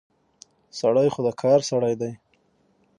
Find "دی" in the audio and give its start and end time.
2.01-2.11